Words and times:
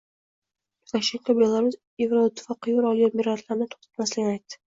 Lukashenko 0.85 1.35
Belarus 1.39 1.77
Yevroittifoqqa 2.03 2.73
yo‘l 2.73 2.89
olgan 2.93 3.15
migrantlarni 3.21 3.71
to‘xtatmasligini 3.77 4.35
aytdi 4.35 4.61